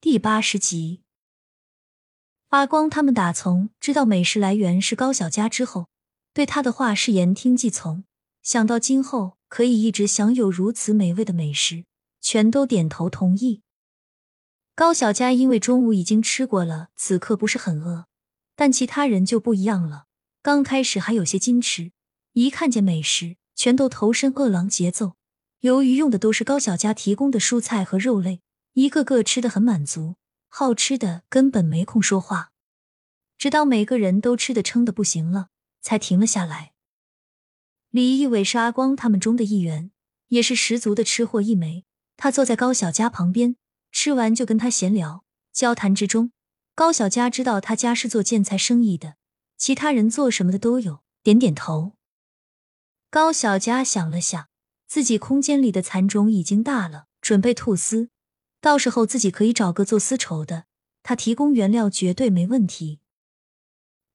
[0.00, 1.02] 第八十集，
[2.50, 5.88] 阿光他们打从知道美食来源是高小佳之后，
[6.32, 8.04] 对他的话是言听计从。
[8.40, 11.84] 想到今后可以一直享有如此美味的美食，
[12.20, 13.62] 全都点头同意。
[14.76, 18.06] 高小佳因为中午已经吃过了，此刻不是很饿，
[18.54, 20.04] 但其他人就不一样了。
[20.42, 21.90] 刚开始还有些矜持，
[22.34, 25.14] 一看见美食，全都投身饿狼节奏。
[25.58, 28.42] 由于用的都是高小佳提供的蔬菜和肉类，
[28.78, 30.14] 一个个吃的很满足，
[30.46, 32.52] 好吃的根本没空说话。
[33.36, 35.48] 直到每个人都吃的撑的不行了，
[35.80, 36.74] 才停了下来。
[37.90, 39.90] 李一伟是阿光他们中的一员，
[40.28, 41.86] 也是十足的吃货一枚。
[42.16, 43.56] 他坐在高小佳旁边，
[43.90, 45.24] 吃完就跟他闲聊。
[45.52, 46.30] 交谈之中，
[46.76, 49.16] 高小佳知道他家是做建材生意的，
[49.56, 51.94] 其他人做什么的都有，点点头。
[53.10, 54.46] 高小佳想了想。
[54.86, 58.08] 自己空间里的蚕种已经大了，准备吐丝，
[58.60, 60.64] 到时候自己可以找个做丝绸的，
[61.02, 63.00] 他提供原料绝对没问题。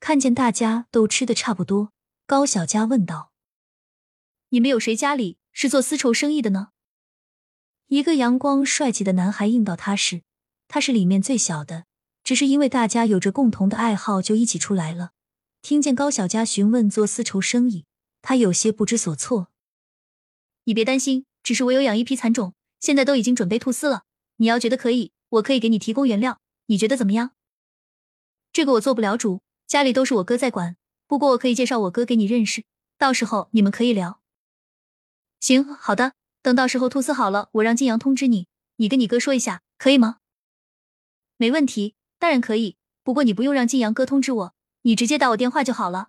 [0.00, 1.92] 看见大家都吃的差不多，
[2.26, 3.32] 高小佳问道
[4.50, 6.70] ：“你们有谁家里是做丝绸生意的呢？”
[7.86, 10.22] 一个阳光帅气的男孩应道：“他是，
[10.66, 11.84] 他是里面最小的，
[12.24, 15.12] 只是因为大家有着共同的爱好，就一起出来了。”
[15.62, 17.84] 听见高小佳询问做丝绸生意，
[18.20, 19.52] 他有些不知所措。
[20.64, 24.02] 你别担心，只是我有养一批蚕种，现在都已经准备吐丝了。
[24.36, 27.32] 你要觉得可以，我可以给你提供原料，你觉得怎么样？
[28.52, 30.76] 这个我做不了主，家里都是我哥在管。
[31.06, 32.64] 不过我可以介绍我哥给你认识，
[32.96, 34.20] 到时候你们可以聊。
[35.40, 40.18] 行，好的，等到时候吐丝好了，我让金阳通知你，你跟你哥说一下，可以吗？
[41.36, 42.76] 没问题，当然可以。
[43.02, 46.08] 不过你不用让金阳哥通知我，你直接打我电话就好了。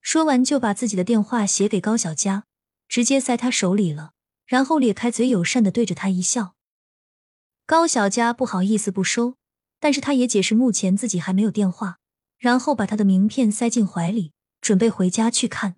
[0.00, 2.44] 说完就把自己的电话写给高小佳。
[2.86, 4.12] 直接塞他手里了，
[4.46, 6.53] 然后咧开嘴，友善的对着他一笑。
[7.66, 9.36] 高小佳不好意思不收，
[9.80, 11.98] 但是他也解释目前自己还没有电话，
[12.36, 15.76] 然后把他的名片塞进怀里，准备回家去看。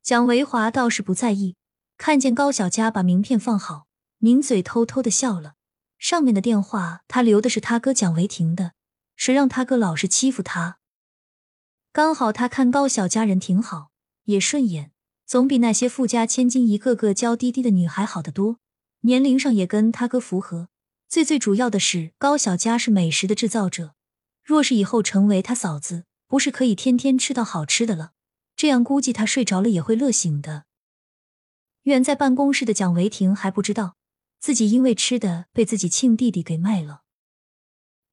[0.00, 1.56] 蒋维华倒是不在意，
[1.98, 3.88] 看见高小佳把名片放好，
[4.20, 5.54] 抿嘴偷偷的笑了。
[5.98, 8.74] 上面的电话他留的是他哥蒋维霆的，
[9.16, 10.78] 谁让他哥老是欺负他？
[11.92, 13.90] 刚好他看高小佳人挺好，
[14.26, 14.92] 也顺眼。
[15.26, 18.58] 总比那些富家千金一个个娇滴滴的女孩好得多，
[19.00, 20.68] 年龄上也跟他哥符合。
[21.08, 23.94] 最最主要的是，高小佳是美食的制造者，
[24.44, 28.12] 若是以后成为他嫂子，不是可以天天吃到好吃的了？
[28.54, 30.64] 这样估计他睡着了也会乐醒的。
[31.84, 33.96] 远在办公室的蒋维婷还不知道
[34.38, 37.02] 自己因为吃的被自己亲弟弟给卖了。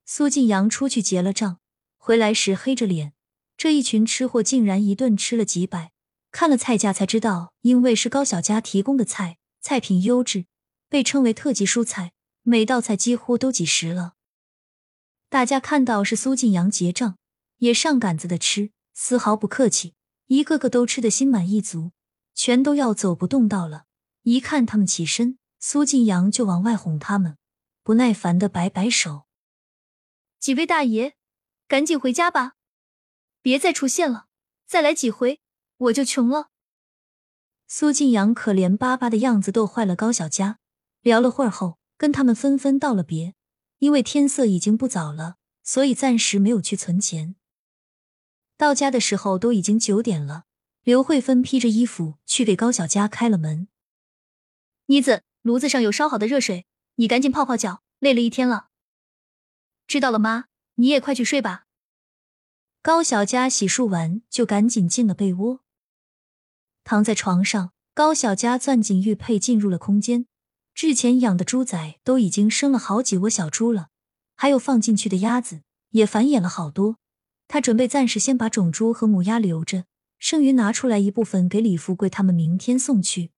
[0.06, 1.60] 苏晋阳出去结了账，
[1.98, 3.14] 回来时黑着脸，
[3.58, 5.92] 这一群吃货竟然一顿吃了几百。
[6.32, 10.46] 看了菜价才知道，因为是高小佳提供的菜，菜品优质，
[10.90, 14.14] 被称为特级蔬菜，每道菜几乎都几十了。
[15.30, 17.18] 大家看到是苏晋阳结账，
[17.58, 19.94] 也上杆子的吃，丝毫不客气，
[20.28, 21.92] 一个个都吃得心满意足，
[22.34, 23.86] 全都要走不动道了。
[24.24, 27.38] 一看他们起身，苏晋阳就往外哄他们，
[27.84, 29.26] 不耐烦的摆摆手
[30.40, 31.16] ：“几位大爷，
[31.68, 32.54] 赶紧回家吧，
[33.42, 34.28] 别再出现了，
[34.66, 35.42] 再来几回。”
[35.78, 36.50] 我就穷了。
[37.68, 40.58] 苏晋阳可怜巴巴的样子逗坏了高小佳。
[41.08, 43.34] 聊了会儿后，跟他们纷纷道了别。
[43.78, 47.36] 因为天色已经不早了，所以暂时没有去存钱。
[48.58, 50.44] 到家的时候都已经九点了。
[50.84, 53.70] 刘慧芬披着衣服去给高小佳开了门。
[54.88, 56.66] 妮子，炉子上有烧好的热水，
[56.96, 58.68] 你赶紧泡泡脚，累了一天了。
[59.86, 61.68] 知道了，妈，你也快去睡吧。
[62.82, 65.62] 高小佳洗漱完就赶紧进了被窝。
[66.84, 70.28] 躺在床上，高小佳攥紧玉佩，进入了空间。
[70.78, 73.88] 之前养的猪仔都已经生了好几窝小猪了，
[74.36, 76.98] 还有放进去的鸭子也繁衍了好多。
[77.48, 79.86] 他准备暂时先把种猪和母鸭留着，
[80.20, 83.32] 剩余拿出来一部分给李富贵他们明天送去。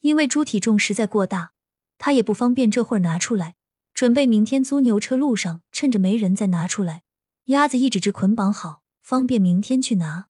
[0.00, 1.52] 因为猪体重实在过大，
[1.96, 3.54] 他也不方便这会儿拿出来，
[3.94, 7.02] 准备明天租牛车路上趁着没人再拿出来。
[7.46, 10.26] 鸭子一只只捆绑好，方便明天去拿。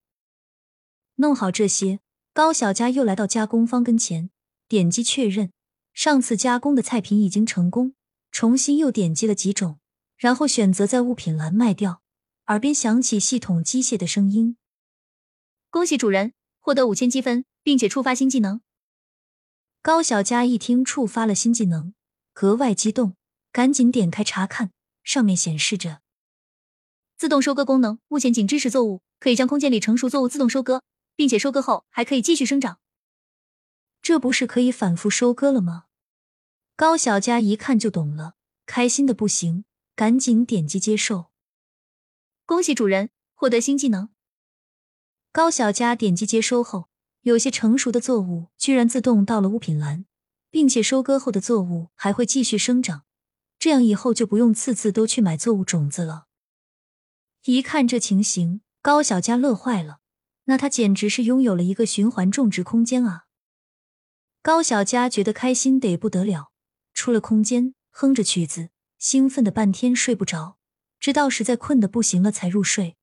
[1.17, 1.99] 弄好这些。
[2.33, 4.31] 高小佳又来到加工方跟前，
[4.69, 5.51] 点击确认，
[5.97, 7.95] 上次加工的菜品已经成功。
[8.31, 9.81] 重新又点击了几种，
[10.19, 12.03] 然后选择在物品栏卖掉。
[12.49, 14.59] 耳边响起系统机械的声音
[15.71, 18.61] ：“恭喜主人获得五千积分，并且触发新技能。”
[19.81, 21.95] 高小佳一听触发了新技能，
[22.35, 23.17] 格外激动，
[23.51, 24.71] 赶紧点开查看，
[25.03, 26.03] 上面显示着
[27.17, 30.83] 自动收割功能，目前仅支持作物，可以将空间里成熟作物自动收割。
[31.17, 32.79] 并且收割后还可以继续生长，
[34.03, 35.86] 这不是可以反复收割了吗？
[36.79, 38.35] 高小佳一看就懂了，
[38.67, 39.65] 开心的不行，
[39.95, 41.31] 赶紧点击接受。
[42.45, 44.11] 恭喜主人获得新技能。
[45.33, 46.91] 高小佳点击接收后，
[47.23, 50.05] 有些成熟的作物居然自动到了物品栏，
[50.51, 53.05] 并且收割后的作物还会继续生长，
[53.59, 56.27] 这样以后就不用次次都去买作物种子了。
[57.45, 60.01] 一看这情形，高小佳乐坏了，
[60.45, 63.25] 那他简直是拥有了一个循环种植空间啊！
[64.43, 66.53] 高小佳觉得开心得不得了，
[67.07, 70.57] 出了空间，哼着曲子，兴奋的半天睡不着，
[70.99, 72.97] 直到实在困得不行了才入睡。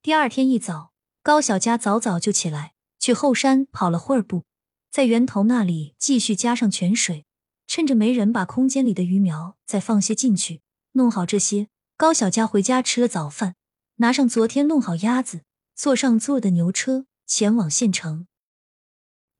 [0.00, 0.94] 第二天一早。
[1.22, 4.44] 高小佳早早就起来，去后山跑了会儿步，
[4.90, 7.26] 在源头那里继续加上泉水，
[7.66, 10.62] 趁着没人把空间里的鱼苗再放些进去。
[10.92, 11.68] 弄好这些，
[11.98, 13.56] 高小佳回家吃了早饭，
[13.96, 15.42] 拿上昨天弄好鸭子，
[15.74, 18.26] 坐上租了的牛车，前往县城。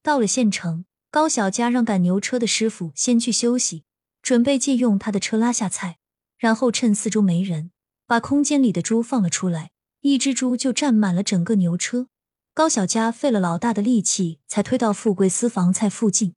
[0.02, 3.84] 到了县城，高小佳让赶牛车的师傅先去休息，
[4.22, 5.98] 准备借用他的车拉下菜，
[6.36, 7.70] 然后趁四周没人，
[8.06, 9.70] 把空间里的猪放了出来。
[10.02, 12.06] 一只猪就占满了整个牛车，
[12.54, 16.34] 高小佳费了老大的力气才推到富贵私房菜附近。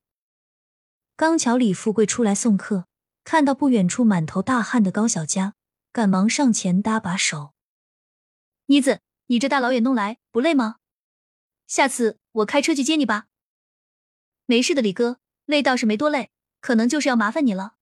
[1.16, 2.86] 刚巧李富贵出来送客，
[3.22, 5.54] 看到不远处满头大汗的高小佳，
[5.92, 7.52] 赶忙上前搭把手
[8.66, 10.76] ：“妮子，你这大老远弄来不累吗？
[11.68, 13.26] 下次我开车去接你吧。
[14.50, 16.30] ”“没事的，李哥，累倒是没多累，
[16.60, 17.74] 可能就是要麻烦你了。”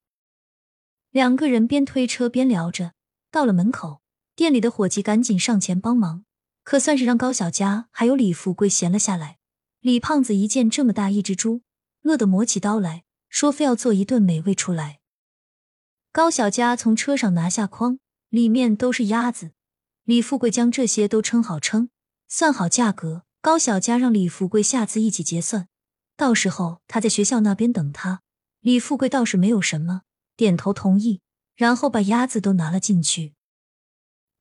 [1.10, 2.92] 两个人边推车边聊着，
[3.30, 4.02] 到了门口。
[4.36, 6.26] 店里的伙计赶紧上前帮忙，
[6.62, 9.38] 可算是让高小佳还有李富贵闲了下来。
[9.80, 11.62] 李胖子一见这么大一只猪，
[12.02, 15.00] 乐得磨起刀来说：“非要做一顿美味出来。”
[16.12, 17.98] 高小佳从车上拿下筐，
[18.28, 19.52] 里面都是鸭子。
[20.04, 21.88] 李富贵将这些都称好称，
[22.28, 23.24] 算好价格。
[23.40, 25.66] 高小佳让李富贵下次一起结算，
[26.18, 28.22] 到时候他在学校那边等他。
[28.60, 30.02] 李富贵倒是没有什么，
[30.36, 31.20] 点头同意，
[31.54, 33.34] 然后把鸭子都拿了进去。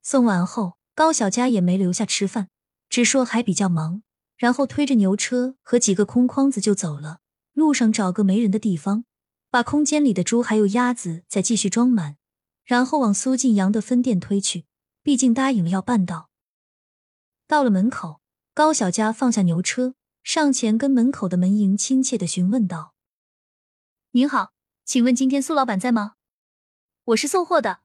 [0.02, 2.50] 送完后，高小佳也没留下吃饭，
[2.90, 4.02] 只说还比较忙，
[4.38, 7.20] 然后推着牛车和几个空筐子就走了。
[7.54, 9.06] 路上找个没人的地方，
[9.52, 12.18] 把空间里的猪还有鸭子再继续装满，
[12.66, 14.66] 然后往苏晋阳的分店推去。
[15.04, 16.30] 毕竟答应了要办到。
[17.48, 18.20] 到了门口，
[18.56, 19.94] 高小佳放下牛车，
[20.28, 22.94] 上前跟门口的门迎亲切的询问道
[24.12, 24.52] ：“您好，
[24.84, 26.16] 请问今天苏老板在吗？
[27.06, 27.80] 我是送货的。”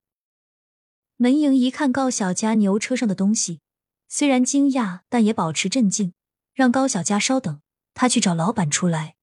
[1.15, 3.61] 门迎一看高小佳牛车上的东西，
[4.09, 6.15] 虽然惊讶，但也保持镇静，
[6.53, 7.63] 让高小佳稍等，
[7.95, 9.15] 他去找老板出来。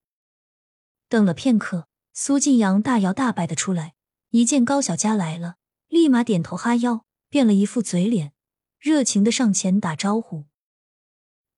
[1.10, 3.96] 等了片刻，苏晋阳大摇大摆的出来，
[4.30, 5.58] 一见高小佳来了，
[5.90, 8.32] 立马点头哈腰，变了一副嘴脸，
[8.80, 10.46] 热情的上前打招呼：“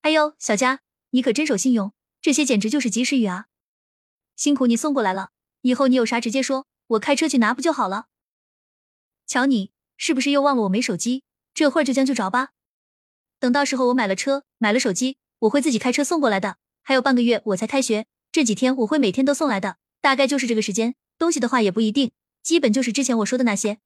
[0.02, 0.82] 哎呦，小佳，
[1.12, 3.48] 你可真守信用，这些简直就是及时雨啊！
[4.36, 5.30] 辛苦你送过来了，
[5.62, 8.08] 以后你有啥直接说，我开车去拿不就好了？
[9.26, 9.72] 瞧你！”
[10.04, 11.24] 是不是又忘了我没手机？
[11.54, 12.54] 这会儿就将就着吧。
[13.38, 16.58] 等到时候我买了车，买了手机，我会自己开车送过来的。
[16.82, 20.96] 还有半个月我才开学，这几天我会每天都送来的，大概就是这个时间。
[21.20, 22.12] 东西的话也不一定，
[22.42, 23.78] 基本就是之前我说的那些。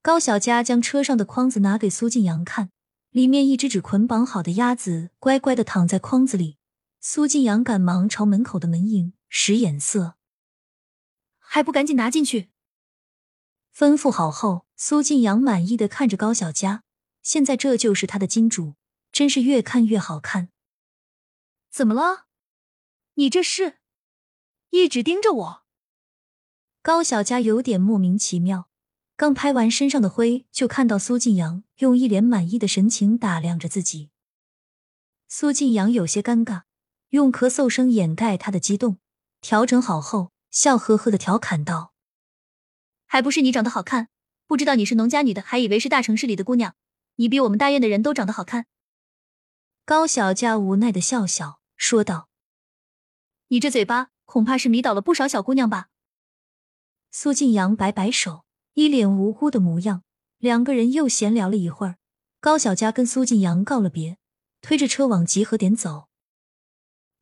[0.00, 2.70] 高小佳将车上的筐子拿给苏晋阳看，
[3.14, 6.58] 里面一只只捆绑好的鸭子乖乖的躺在筐子里。
[6.98, 10.16] 苏晋阳赶忙朝门口的门迎使眼色，
[11.38, 12.50] 还不赶紧拿进去？
[13.72, 16.82] 吩咐好后，苏晋阳满意的看着高小佳。
[17.22, 18.74] 现在这就是他的金主，
[19.12, 20.48] 真是越看越好看。
[21.70, 22.26] 怎么了？
[23.14, 23.78] 你这是
[24.70, 25.62] 一直盯着我？
[26.82, 28.68] 高小佳有点莫名其妙。
[29.16, 34.10] 刚拍完身上的灰，就看到苏晋阳用一脸满意的神情打量着自己。
[35.28, 36.62] 苏晋阳有些尴尬，
[37.10, 38.98] 用咳嗽声掩盖他的激动。
[39.40, 41.92] 调整好后，笑呵呵的调侃道。
[43.06, 44.08] 还不是你长得好看，
[44.46, 46.74] 不知道你是农家女的，还以为是大城市里的姑娘。
[47.16, 48.66] 你比我们大院的人都长得好看。
[49.84, 52.28] 高小佳无奈的笑笑说道
[53.48, 55.90] ：“你这嘴巴恐怕是迷倒了不少小姑娘吧？”
[57.12, 58.43] 苏晋阳摆摆手，
[58.74, 60.02] 一脸无辜的模样。
[60.38, 61.96] 两个人又闲聊了一会儿，
[62.40, 64.18] 高小佳跟苏晋阳告了别，
[64.60, 66.08] 推着车往集合点走。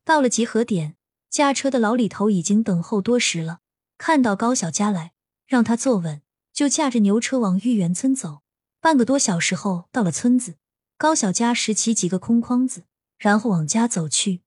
[0.04, 0.96] 到了集合点，
[1.30, 3.60] 驾车的老李头已经等候多时了，
[3.96, 5.12] 看到高小佳来。
[5.46, 6.22] 让他坐稳，
[6.54, 8.40] 就驾着牛车往玉园村走。
[8.80, 10.56] 半个多小时后，到了村子，
[10.96, 12.84] 高小佳拾起几个空筐子，
[13.18, 14.40] 然后往家走去。